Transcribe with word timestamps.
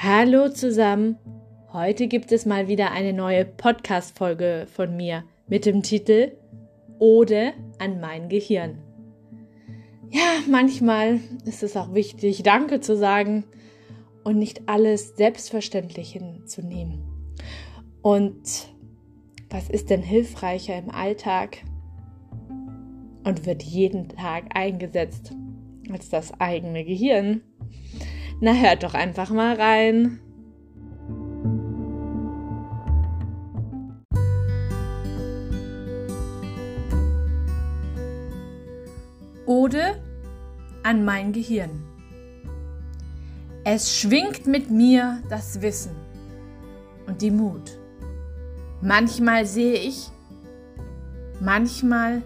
Hallo 0.00 0.48
zusammen. 0.48 1.18
Heute 1.72 2.06
gibt 2.06 2.32
es 2.32 2.46
mal 2.46 2.66
wieder 2.66 2.92
eine 2.92 3.12
neue 3.12 3.44
Podcast-Folge 3.44 4.66
von 4.72 4.96
mir 4.96 5.24
mit 5.48 5.66
dem 5.66 5.82
Titel 5.82 6.32
Ode 6.98 7.52
an 7.78 8.00
mein 8.00 8.28
Gehirn. 8.28 8.78
Ja, 10.10 10.40
manchmal 10.48 11.20
ist 11.44 11.62
es 11.62 11.76
auch 11.76 11.94
wichtig, 11.94 12.42
Danke 12.42 12.80
zu 12.80 12.96
sagen 12.96 13.44
und 14.24 14.38
nicht 14.38 14.68
alles 14.68 15.16
selbstverständlich 15.16 16.12
hinzunehmen. 16.12 17.02
Und 18.00 18.68
was 19.50 19.68
ist 19.68 19.90
denn 19.90 20.02
hilfreicher 20.02 20.78
im 20.78 20.90
Alltag 20.90 21.58
und 23.24 23.46
wird 23.46 23.62
jeden 23.62 24.08
Tag 24.08 24.44
eingesetzt 24.54 25.32
als 25.90 26.08
das 26.08 26.32
eigene 26.40 26.84
Gehirn? 26.84 27.42
Na, 28.40 28.52
hört 28.52 28.82
doch 28.82 28.94
einfach 28.94 29.30
mal 29.30 29.56
rein. 29.56 30.20
Ode 39.46 39.96
an 40.82 41.04
mein 41.04 41.32
Gehirn. 41.32 41.82
Es 43.64 43.98
schwingt 43.98 44.46
mit 44.46 44.70
mir 44.70 45.22
das 45.30 45.62
Wissen 45.62 45.96
und 47.06 47.22
die 47.22 47.30
Mut. 47.30 47.78
Manchmal 48.80 49.46
sehe 49.46 49.74
ich, 49.74 50.10
manchmal 51.40 52.22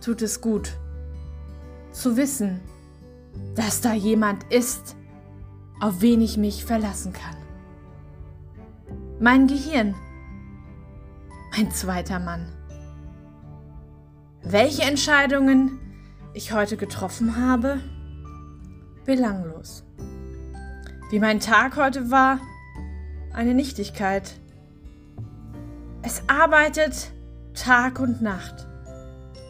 tut 0.00 0.22
es 0.22 0.40
gut 0.40 0.72
zu 1.92 2.16
wissen, 2.16 2.60
dass 3.54 3.80
da 3.80 3.92
jemand 3.92 4.44
ist, 4.52 4.96
auf 5.80 6.00
wen 6.00 6.20
ich 6.20 6.36
mich 6.36 6.64
verlassen 6.64 7.12
kann. 7.12 7.36
Mein 9.18 9.46
Gehirn, 9.46 9.94
mein 11.56 11.70
zweiter 11.70 12.18
Mann. 12.18 12.46
Welche 14.42 14.82
Entscheidungen 14.82 15.78
ich 16.32 16.52
heute 16.52 16.76
getroffen 16.76 17.36
habe? 17.36 17.80
Belanglos. 19.04 19.84
Wie 21.10 21.18
mein 21.18 21.40
Tag 21.40 21.76
heute 21.76 22.10
war? 22.10 22.40
Eine 23.32 23.54
Nichtigkeit. 23.54 24.40
Es 26.02 26.22
arbeitet 26.28 27.12
Tag 27.54 28.00
und 28.00 28.22
Nacht, 28.22 28.68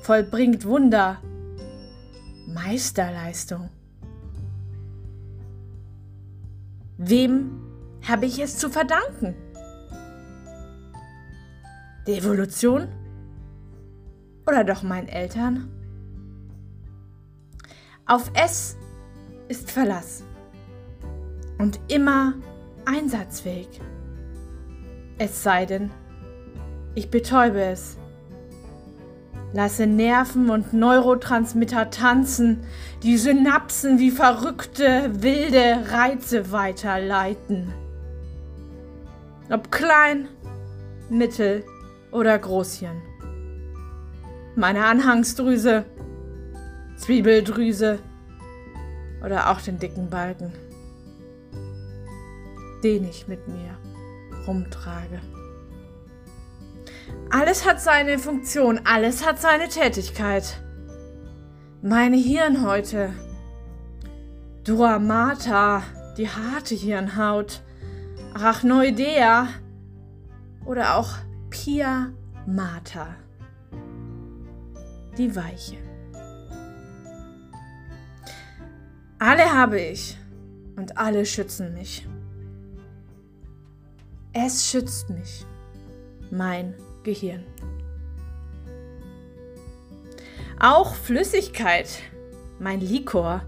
vollbringt 0.02 0.64
Wunder, 0.64 1.18
Meisterleistung. 2.46 3.70
Wem 6.98 7.60
habe 8.06 8.26
ich 8.26 8.38
es 8.38 8.58
zu 8.58 8.70
verdanken? 8.70 9.34
Der 12.06 12.18
Evolution? 12.18 12.88
Oder 14.46 14.64
doch 14.64 14.82
meinen 14.82 15.08
Eltern? 15.08 15.70
Auf 18.06 18.30
es 18.34 18.76
ist 19.48 19.70
Verlass 19.70 20.24
und 21.58 21.78
immer 21.88 22.34
einsatzfähig. 22.84 23.80
Es 25.18 25.42
sei 25.42 25.66
denn, 25.66 25.90
ich 26.94 27.10
betäube 27.10 27.62
es 27.62 27.99
Lasse 29.52 29.86
Nerven 29.86 30.48
und 30.48 30.72
Neurotransmitter 30.72 31.90
tanzen, 31.90 32.64
die 33.02 33.16
Synapsen 33.16 33.98
wie 33.98 34.12
verrückte, 34.12 35.10
wilde 35.22 35.90
Reize 35.90 36.52
weiterleiten. 36.52 37.72
Ob 39.50 39.72
klein, 39.72 40.28
mittel 41.08 41.64
oder 42.12 42.38
Großhirn. 42.38 43.02
Meine 44.54 44.84
Anhangsdrüse, 44.84 45.84
Zwiebeldrüse 46.96 47.98
oder 49.24 49.50
auch 49.50 49.60
den 49.60 49.80
dicken 49.80 50.10
Balken, 50.10 50.52
den 52.84 53.04
ich 53.04 53.26
mit 53.26 53.48
mir 53.48 53.76
rumtrage. 54.46 55.20
Alles 57.30 57.66
hat 57.66 57.80
seine 57.80 58.18
Funktion, 58.18 58.80
alles 58.84 59.24
hat 59.24 59.40
seine 59.40 59.68
Tätigkeit. 59.68 60.60
Meine 61.82 62.16
Hirnhäute, 62.16 63.12
Duamata, 64.64 65.82
die 66.16 66.28
harte 66.28 66.74
Hirnhaut, 66.74 67.62
Arachnoidea 68.34 69.48
oder 70.64 70.96
auch 70.96 71.10
Pia 71.50 72.12
Mata, 72.46 73.14
die 75.16 75.34
weiche. 75.34 75.78
Alle 79.18 79.52
habe 79.52 79.80
ich 79.80 80.18
und 80.76 80.96
alle 80.96 81.26
schützen 81.26 81.74
mich. 81.74 82.08
Es 84.32 84.70
schützt 84.70 85.10
mich, 85.10 85.46
mein 86.30 86.74
Gehirn. 87.02 87.44
Auch 90.58 90.94
Flüssigkeit, 90.94 91.88
mein 92.58 92.80
Likor, 92.80 93.42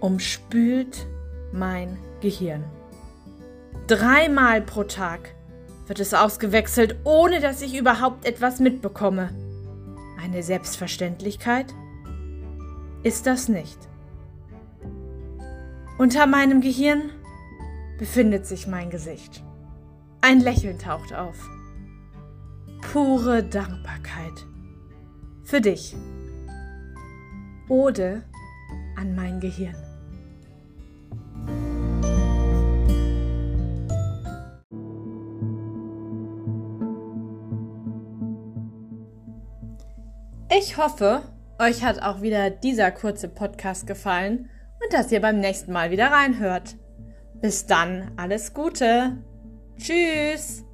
umspült 0.00 1.06
mein 1.52 1.98
Gehirn. 2.20 2.64
Dreimal 3.86 4.62
pro 4.62 4.84
Tag 4.84 5.34
wird 5.86 6.00
es 6.00 6.14
ausgewechselt, 6.14 6.96
ohne 7.04 7.40
dass 7.40 7.62
ich 7.62 7.76
überhaupt 7.76 8.24
etwas 8.24 8.60
mitbekomme. 8.60 9.30
Eine 10.22 10.42
Selbstverständlichkeit 10.42 11.72
ist 13.02 13.26
das 13.26 13.48
nicht. 13.48 13.78
Unter 15.98 16.26
meinem 16.26 16.60
Gehirn 16.60 17.10
befindet 17.98 18.46
sich 18.46 18.66
mein 18.66 18.90
Gesicht. 18.90 19.42
Ein 20.20 20.40
Lächeln 20.40 20.78
taucht 20.78 21.14
auf. 21.14 21.36
Pure 22.92 23.42
Dankbarkeit. 23.42 24.46
Für 25.44 25.60
dich. 25.60 25.96
Ode 27.68 28.22
an 28.96 29.14
mein 29.14 29.40
Gehirn. 29.40 29.76
Ich 40.58 40.76
hoffe, 40.76 41.22
euch 41.58 41.84
hat 41.84 42.02
auch 42.02 42.22
wieder 42.22 42.50
dieser 42.50 42.90
kurze 42.90 43.28
Podcast 43.28 43.86
gefallen 43.86 44.48
und 44.82 44.92
dass 44.92 45.12
ihr 45.12 45.20
beim 45.20 45.38
nächsten 45.40 45.72
Mal 45.72 45.90
wieder 45.90 46.10
reinhört. 46.10 46.76
Bis 47.40 47.66
dann, 47.66 48.10
alles 48.16 48.52
Gute. 48.54 49.18
Tschüss. 49.78 50.64